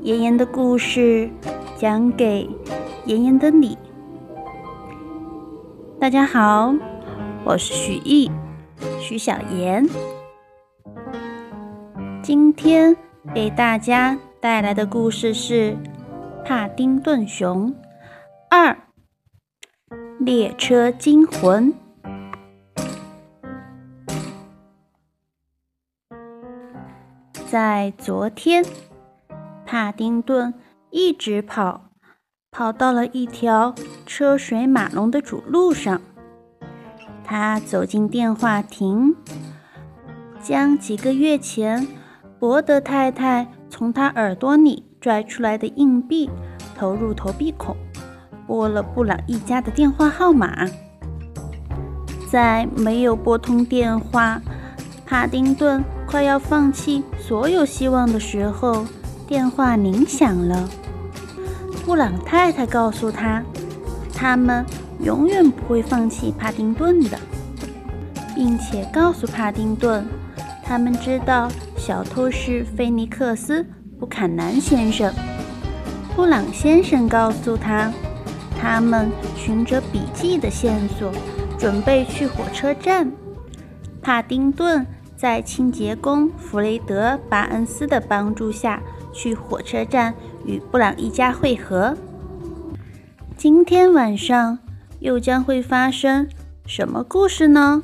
[0.00, 1.30] 妍妍的故事
[1.76, 2.48] 讲给
[3.06, 3.78] 妍妍的你。
[6.00, 6.74] 大家好，
[7.44, 8.30] 我是许艺，
[9.00, 9.88] 许小妍。
[12.20, 12.96] 今天
[13.32, 15.76] 给大家带来的故事是
[16.44, 17.72] 《帕丁顿熊
[18.50, 18.76] 二：
[20.18, 21.72] 列车惊魂》。
[27.52, 28.64] 在昨天。
[29.66, 30.54] 帕丁顿
[30.88, 31.90] 一直跑，
[32.50, 33.74] 跑到了一条
[34.06, 36.00] 车水马龙的主路上。
[37.22, 39.14] 他走进电话亭，
[40.40, 41.86] 将几个月前
[42.38, 46.30] 伯德太太从他耳朵里拽出来的硬币
[46.74, 47.76] 投入投币孔，
[48.46, 50.66] 拨了布朗一家的电话号码。
[52.30, 54.40] 在没有拨通电话，
[55.04, 58.84] 帕丁顿快要放弃所有希望的时候。
[59.26, 60.68] 电话铃响了，
[61.86, 63.42] 布朗太太告诉他，
[64.12, 64.62] 他们
[65.02, 67.18] 永远不会放弃帕丁顿的，
[68.34, 70.06] 并且告诉帕丁顿，
[70.62, 73.62] 他们知道小偷是菲尼克斯·
[73.98, 75.10] 布坎南先生。
[76.14, 77.90] 布朗先生告诉他，
[78.60, 81.10] 他们循着笔记的线索，
[81.58, 83.10] 准备去火车站。
[84.02, 84.86] 帕丁顿
[85.22, 88.82] 在清洁工弗雷德·巴恩斯的帮助下。
[89.12, 90.14] 去火车站
[90.44, 91.96] 与布朗一家会合。
[93.36, 94.58] 今天晚上
[94.98, 96.26] 又将会发生
[96.66, 97.82] 什么故事呢？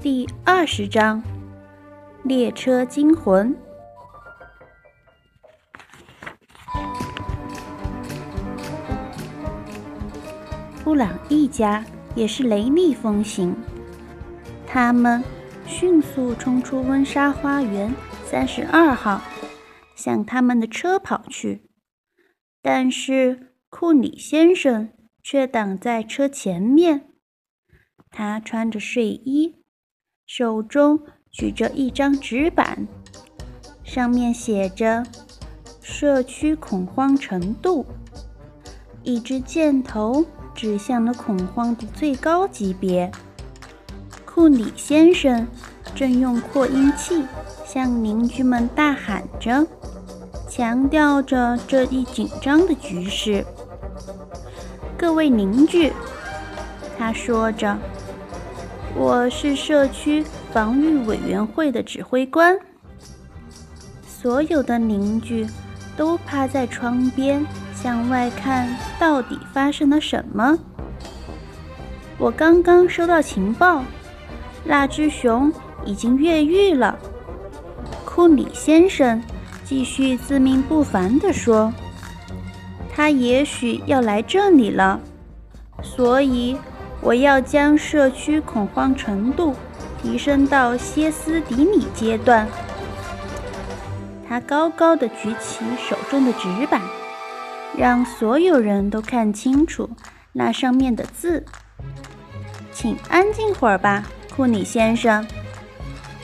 [0.00, 1.22] 第二十章：
[2.22, 3.56] 列车惊魂。
[10.84, 13.56] 布朗一家也是雷厉风行。
[14.66, 15.22] 他们
[15.66, 17.94] 迅速冲出温莎花园
[18.24, 19.22] 三十二号，
[19.94, 21.68] 向他们的车跑去。
[22.60, 24.90] 但是库里先生
[25.22, 27.08] 却挡在车前面。
[28.10, 29.62] 他穿着睡衣，
[30.26, 31.00] 手中
[31.30, 32.86] 举着一张纸板，
[33.84, 35.04] 上面写着
[35.80, 37.86] “社区恐慌程度”，
[39.02, 40.24] 一支箭头
[40.54, 43.10] 指向了恐慌的最高级别。
[44.24, 45.46] 库里先生
[45.94, 47.24] 正用扩音器
[47.66, 49.66] 向邻居们大喊着，
[50.48, 53.44] 强调着这一紧张的局势。
[54.96, 55.92] 各位邻居，
[56.96, 57.76] 他说着
[58.96, 62.58] ：“我是社区防御委员会的指挥官。”
[64.06, 65.46] 所有的邻居
[65.96, 70.58] 都趴在窗边向外看，到底发生了什么？
[72.18, 73.82] 我刚刚收到情报。
[74.64, 75.52] 那只熊
[75.84, 76.96] 已经越狱了，
[78.04, 79.20] 库里先生
[79.64, 81.72] 继续自命不凡地说
[82.94, 85.00] ：“他也许要来这里了，
[85.82, 86.56] 所以
[87.00, 89.56] 我要将社区恐慌程度
[90.00, 92.46] 提升到歇斯底里阶段。”
[94.32, 96.80] 他高高的举起手中的纸板，
[97.76, 99.90] 让所有人都看清楚
[100.32, 101.44] 那上面的字。
[102.72, 104.02] 请安静会儿吧。
[104.34, 105.26] 库里先生，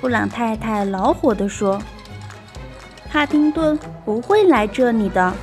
[0.00, 1.78] 布朗太太恼火地说
[3.12, 5.34] ：“帕丁顿不会来这里的。”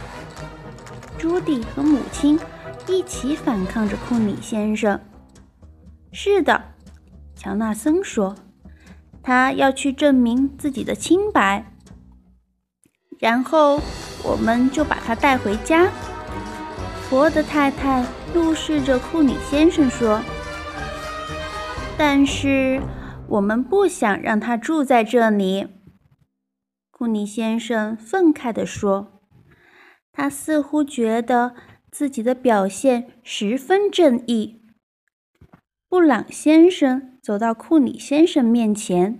[1.19, 2.39] 朱迪和母亲
[2.87, 4.99] 一起反抗着库里先生。
[6.11, 6.59] “是的，”
[7.37, 8.35] 乔纳森说
[9.21, 11.63] ，“他要去证明自己的清白，
[13.25, 13.81] 然后
[14.23, 15.89] 我们就把他带回家。”
[17.09, 18.05] 佛德太太
[18.35, 20.21] 怒视着库里先生说。
[21.97, 22.79] 但是
[23.27, 25.67] 我们不想让他住在这里，
[26.91, 29.23] 库尼先生愤慨地说。
[30.13, 31.55] 他似乎觉得
[31.91, 34.61] 自己的表现十分正义。
[35.89, 39.19] 布朗先生走到库里先生面前，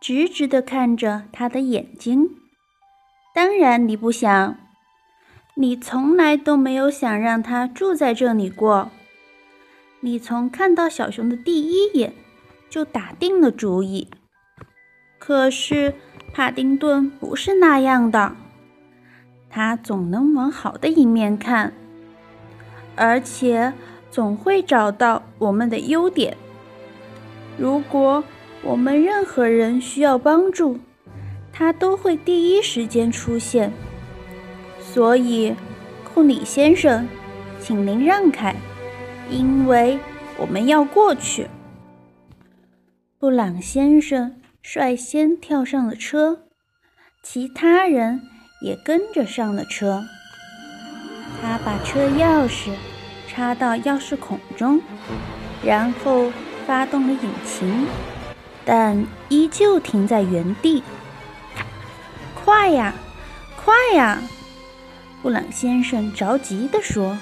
[0.00, 2.43] 直直地看着他的眼睛。
[3.34, 4.56] 当然，你不想，
[5.54, 8.92] 你从来都没有想让他住在这里过。
[9.98, 12.14] 你从看到小熊的第一眼
[12.70, 14.08] 就打定了主意，
[15.18, 15.94] 可是
[16.32, 18.36] 帕丁顿不是那样的，
[19.50, 21.72] 他总能往好的一面看，
[22.94, 23.72] 而且
[24.12, 26.36] 总会找到我们的优点。
[27.58, 28.22] 如果
[28.62, 30.78] 我们任何人需要帮助，
[31.54, 33.72] 他都会第一时间出现。
[34.80, 35.54] 所以，
[36.02, 37.08] 库里先生，
[37.60, 38.54] 请您让开。
[39.30, 39.98] 因为
[40.36, 41.48] 我们要过去。
[43.18, 46.42] 布朗先生率先跳上了车，
[47.22, 48.20] 其他人
[48.60, 50.04] 也跟着上了车。
[51.40, 52.70] 他把车钥匙
[53.26, 54.80] 插到钥匙孔中，
[55.64, 56.30] 然后
[56.66, 57.86] 发动了引擎，
[58.64, 60.82] 但依旧停在原地。
[62.44, 62.92] 快呀，
[63.56, 64.20] 快呀！
[65.22, 67.18] 布朗先生着急地说。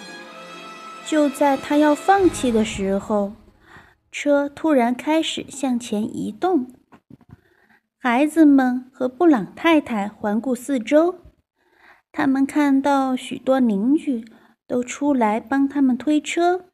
[1.07, 3.33] 就在他要放弃的时候，
[4.11, 6.73] 车突然开始向前移动。
[7.99, 11.21] 孩子们和布朗太太环顾四周，
[12.11, 14.25] 他们看到许多邻居
[14.67, 16.65] 都出来帮他们推车。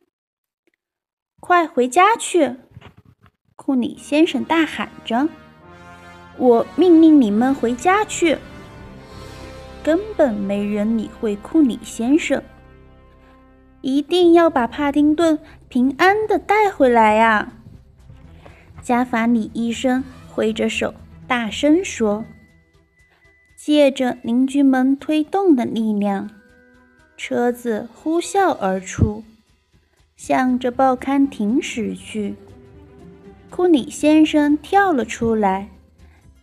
[1.39, 2.57] 快回家去！
[3.57, 5.29] 库里先生大喊着
[6.39, 8.39] ：“我命令你们回家去！”
[9.85, 12.43] 根本没人理会库里先生。
[13.81, 15.39] 一定要把帕丁顿
[15.69, 17.53] 平安的带回来呀！
[18.83, 20.95] 加法里医生挥着手，
[21.27, 22.25] 大声说
[23.57, 26.31] ：“借着邻居们推动的力量，
[27.17, 29.23] 车子呼啸而出，
[30.17, 32.35] 向着报刊亭驶去。”
[33.49, 35.69] 库里先生跳了出来，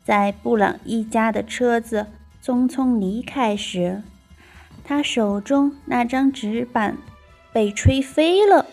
[0.06, 2.07] 在布朗一家的车子
[2.42, 4.04] 匆匆离开时，
[4.86, 6.98] 他手中那张纸板。
[7.56, 8.66] 被吹飞了。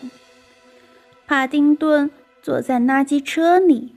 [1.25, 3.95] 帕丁顿坐在垃圾车里，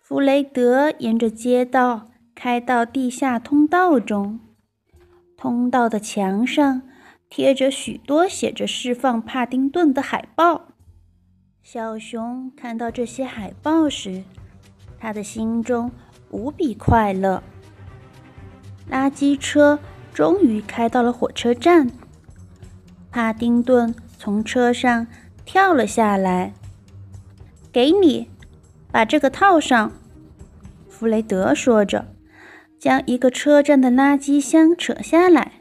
[0.00, 4.40] 弗雷德沿着街道开到地下通道中。
[5.36, 6.80] 通道的墙上
[7.28, 10.68] 贴着许多写着“释放帕丁顿”的海报。
[11.62, 14.24] 小熊看到这些海报时，
[14.98, 15.90] 他的心中
[16.30, 17.42] 无比快乐。
[18.90, 19.78] 垃圾车
[20.12, 21.90] 终于开到了火车站。
[23.10, 25.06] 帕丁顿从车上
[25.44, 26.52] 跳了下来。
[27.72, 28.30] “给你，
[28.90, 29.92] 把这个套上。”
[30.88, 32.06] 弗雷德说着，
[32.78, 35.52] 将一个车站的垃圾箱扯下来，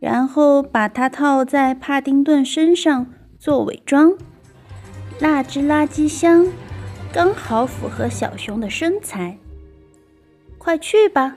[0.00, 3.06] 然后把它套在帕丁顿身上
[3.38, 4.14] 做伪装。
[5.20, 6.46] 那只垃圾箱
[7.12, 9.38] 刚好符合小熊的身材。
[10.58, 11.36] 快去吧，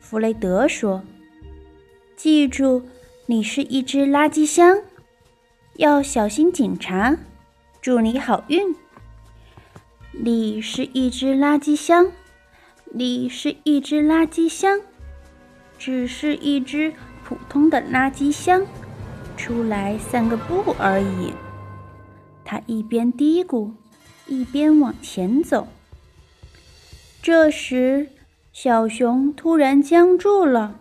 [0.00, 1.02] 弗雷德说。
[2.16, 2.86] “记住。”
[3.28, 4.82] 你是一只垃圾箱，
[5.78, 7.16] 要小心警察。
[7.80, 8.72] 祝你好运。
[10.12, 12.12] 你是一只垃圾箱，
[12.84, 14.80] 你是一只垃圾箱，
[15.76, 16.92] 只是一只
[17.24, 18.64] 普通的垃圾箱，
[19.36, 21.32] 出来散个步而已。
[22.44, 23.72] 他一边嘀咕，
[24.28, 25.66] 一边往前走。
[27.20, 28.06] 这时，
[28.58, 30.80] 小熊突然僵住了，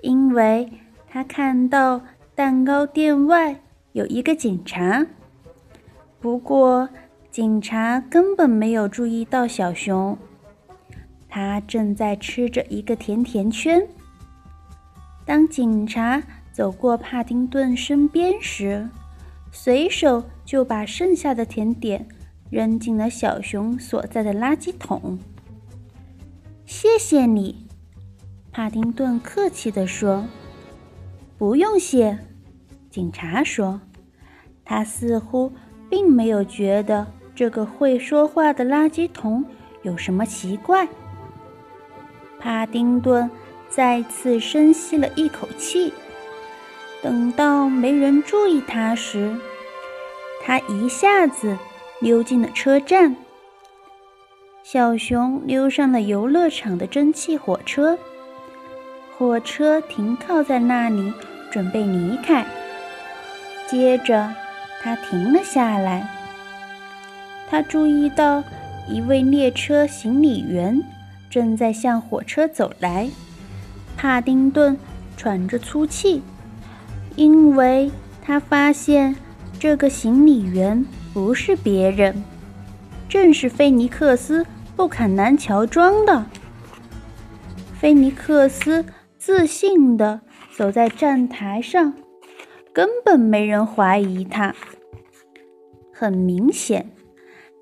[0.00, 0.68] 因为。
[1.08, 2.00] 他看到
[2.34, 3.60] 蛋糕店外
[3.92, 5.06] 有一个警察，
[6.18, 6.88] 不过
[7.30, 10.18] 警察根本没有注意到小熊。
[11.28, 13.86] 他正在吃着一个甜甜圈。
[15.24, 16.20] 当警察
[16.50, 18.88] 走过帕丁顿身边时，
[19.52, 22.08] 随手就把剩下的甜点
[22.50, 25.20] 扔进了小熊所在的垃圾桶。
[26.82, 27.68] 谢谢你，
[28.50, 30.26] 帕丁顿客气地说。
[31.38, 32.18] 不用谢，
[32.90, 33.80] 警察说。
[34.64, 35.52] 他似乎
[35.88, 37.06] 并没有觉得
[37.36, 39.44] 这个会说话的垃圾桶
[39.82, 40.88] 有什么奇怪。
[42.40, 43.30] 帕丁顿
[43.68, 45.94] 再次深吸了一口气。
[47.00, 49.32] 等到没人注意他时，
[50.42, 51.56] 他一下子
[52.00, 53.14] 溜进了车站。
[54.62, 57.98] 小熊溜上了游乐场的蒸汽火车，
[59.16, 61.12] 火车停靠在那里。
[61.52, 62.46] 准备离开，
[63.68, 64.34] 接着
[64.82, 66.08] 他停了下来。
[67.50, 68.42] 他注意到
[68.88, 70.82] 一位列车行李员
[71.28, 73.10] 正在向火车走来。
[73.98, 74.78] 帕丁顿
[75.14, 76.22] 喘着粗气，
[77.16, 77.90] 因为
[78.22, 79.14] 他发现
[79.60, 82.24] 这个行李员不是别人，
[83.12, 84.42] 正是菲尼克斯·
[84.74, 86.24] 布坎南乔装的。
[87.78, 88.86] 菲尼克斯
[89.18, 90.22] 自信的。
[90.54, 91.94] 走在站台上，
[92.74, 94.54] 根本没人怀疑他。
[95.92, 96.90] 很明显，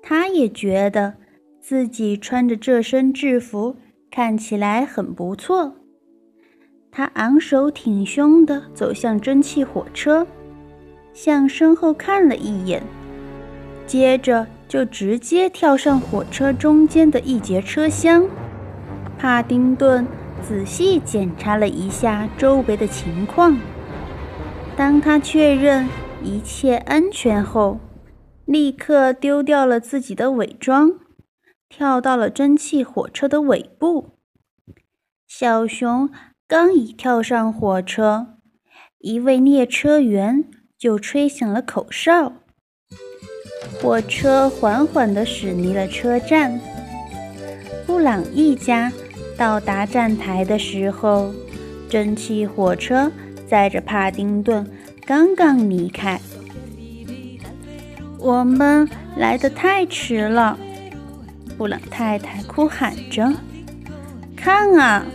[0.01, 1.15] 他也觉得
[1.61, 3.77] 自己穿着这身制服
[4.11, 5.73] 看起来很不错。
[6.91, 10.27] 他昂首挺胸地走向蒸汽火车，
[11.13, 12.83] 向身后看了一眼，
[13.87, 18.25] 接着就直接跳上火车中间的一节车厢。
[19.17, 20.07] 帕丁顿。
[20.41, 23.59] 仔细检查了一下周围的情况。
[24.75, 25.87] 当他确认
[26.23, 27.79] 一切安全后，
[28.45, 30.93] 立刻丢掉了自己的伪装，
[31.69, 34.17] 跳到了蒸汽火车的尾部。
[35.27, 36.09] 小熊
[36.47, 38.39] 刚一跳上火车，
[38.97, 42.33] 一位列车员就吹响了口哨。
[43.81, 46.59] 火车缓缓地驶离了车站。
[47.85, 48.91] 布朗一家
[49.37, 51.33] 到达站台的时候，
[51.89, 53.11] 蒸汽火车
[53.47, 54.65] 载着帕丁顿
[55.05, 56.19] 刚刚离开。
[58.17, 58.87] 我们
[59.17, 60.57] 来得太迟了，
[61.57, 63.33] 布朗太太哭喊着
[64.37, 65.05] ：“看啊！”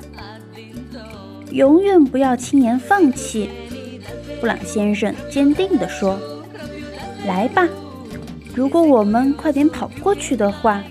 [1.51, 3.49] 永远不要轻言放弃，
[4.41, 6.19] 布朗先生坚定地说
[7.27, 7.67] ：“来吧，
[8.57, 10.83] 如果我们快点跑过去的话，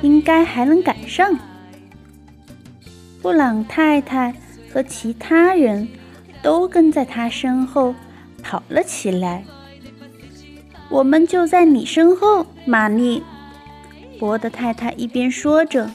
[0.00, 1.38] 应该还能赶上。”
[3.20, 4.34] 布朗太太
[4.72, 5.86] 和其他人
[6.42, 7.94] 都跟在他身后
[8.42, 9.44] 跑了起来。
[10.88, 13.22] 我们就在你身后，玛丽。
[14.18, 15.90] 博德太太一边说着，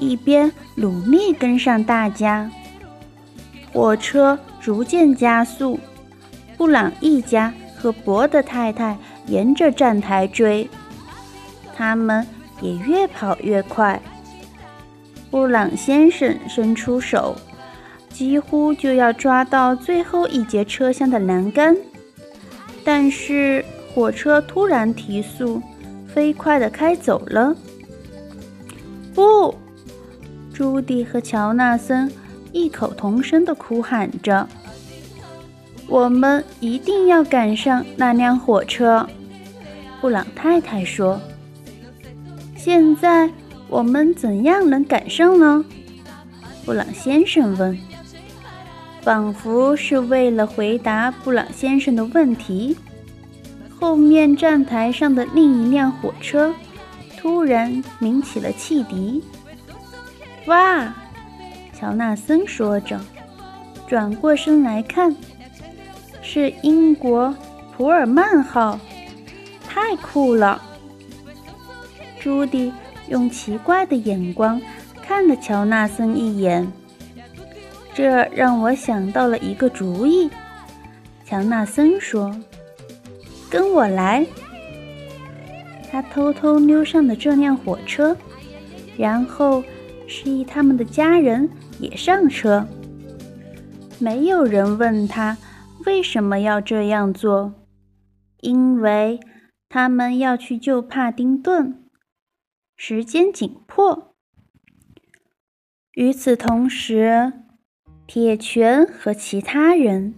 [0.00, 2.50] 一边努力跟上大家。
[3.72, 5.78] 火车逐渐加速，
[6.56, 10.68] 布朗一家和博德太太沿着站台追，
[11.74, 12.26] 他们
[12.60, 14.00] 也越跑越快。
[15.30, 17.36] 布朗先生伸出手，
[18.08, 21.76] 几乎就要抓到最后一节车厢的栏杆，
[22.84, 25.60] 但是火车突然提速，
[26.06, 27.54] 飞快地开走了。
[29.14, 29.54] 不，
[30.54, 32.10] 朱迪和乔纳森。
[32.52, 34.48] 异口同声地哭喊着
[35.88, 39.08] ：“我们一定要赶上那辆火车！”
[40.00, 41.20] 布朗太太说
[42.56, 43.30] ：“现在
[43.68, 45.64] 我们怎样能赶上呢？”
[46.64, 47.78] 布朗先生问，
[49.02, 52.76] 仿佛是为了回答布朗先生的问题。
[53.78, 56.54] 后面站台上的另一辆火车
[57.16, 59.22] 突然鸣起了汽笛。
[60.46, 60.94] 哇！
[61.72, 62.98] 乔纳森说着，
[63.86, 65.14] 转过身来看，
[66.28, 67.32] 是英国
[67.76, 68.80] 普尔曼号，
[69.64, 70.60] 太酷了！
[72.18, 72.72] 朱迪
[73.08, 74.60] 用奇怪的眼光
[75.00, 76.66] 看了乔纳森一眼，
[77.94, 80.28] 这让我想到了一个主意。
[81.24, 82.36] 乔纳森说
[83.48, 84.26] ：“跟我来。”
[85.88, 88.16] 他偷偷溜上了这辆火车，
[88.98, 89.62] 然后
[90.08, 91.48] 示意他们的家人。
[91.78, 92.66] 也上车。
[93.98, 95.36] 没有人问他
[95.86, 97.54] 为什么要这样做，
[98.40, 99.20] 因为
[99.68, 101.84] 他们要去救帕丁顿，
[102.76, 104.12] 时间紧迫。
[105.92, 107.32] 与此同时，
[108.04, 110.16] 铁拳和其他人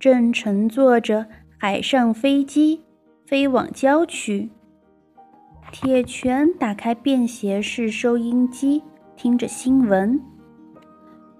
[0.00, 1.28] 正乘坐着
[1.58, 2.82] 海上飞机
[3.24, 4.50] 飞往郊区。
[5.70, 8.82] 铁拳打开便携式收音机，
[9.16, 10.20] 听着新闻。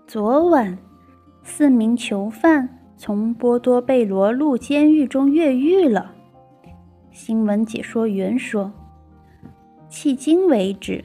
[0.07, 0.79] 昨晚，
[1.43, 6.13] 四名囚犯从波多贝罗路监狱中越狱了。
[7.11, 8.73] 新闻解说员说
[9.91, 11.05] ：“迄今为止，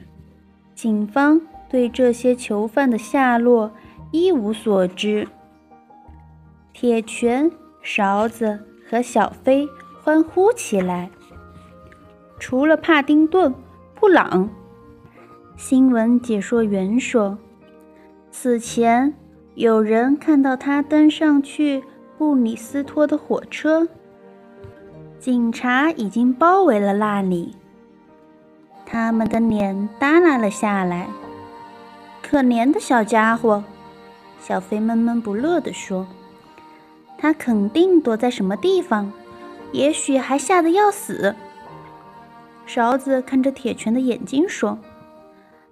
[0.74, 3.70] 警方对这些囚犯的下落
[4.10, 5.28] 一无所知。”
[6.72, 7.50] 铁拳、
[7.82, 9.68] 勺子和小飞
[10.02, 11.10] 欢呼起来。
[12.38, 13.52] 除了帕丁顿·
[13.94, 14.48] 布朗，
[15.56, 17.36] 新闻解说员说。
[18.30, 19.12] 此前，
[19.60, 21.84] 有人看到他登上去
[22.16, 23.86] 布里斯托的火车。
[25.18, 27.54] 警察已经包围了那里，
[28.86, 31.08] 他们的脸耷拉了下来。
[32.22, 33.62] 可怜的小家伙，
[34.40, 36.06] 小飞闷闷不乐地说
[37.20, 39.12] ：“他肯定躲在什么地方，
[39.72, 41.36] 也许还吓得要死。”
[42.64, 44.78] 勺子看着铁拳的眼睛说。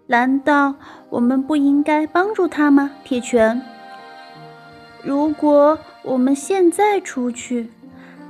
[0.08, 0.74] 难道
[1.08, 3.62] 我们不应该帮助他吗，铁拳？
[5.02, 7.70] 如果我们现在出去，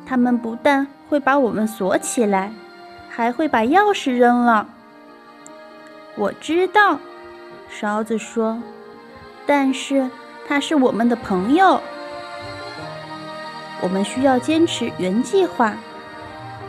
[0.07, 2.53] 他们不但会把我们锁起来，
[3.09, 4.67] 还会把钥匙扔了。
[6.17, 6.99] 我知道，
[7.69, 8.61] 勺子说，
[9.47, 10.09] 但是
[10.47, 11.81] 他是我们的朋友，
[13.81, 15.75] 我们需要坚持原计划。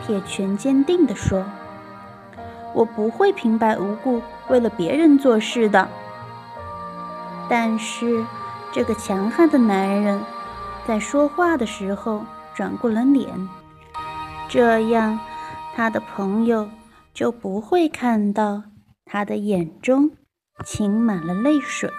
[0.06, 1.44] 铁拳坚定地说。
[2.72, 5.88] 我不会平白无故为了别人做事的。
[7.48, 8.24] 但是，
[8.72, 10.22] 这个强悍的男人
[10.86, 12.24] 在说话的时候
[12.54, 13.48] 转过了脸，
[14.48, 15.18] 这样
[15.74, 16.68] 他的朋友
[17.12, 18.62] 就不会看到
[19.04, 20.12] 他的眼中
[20.64, 21.90] 噙满了泪水。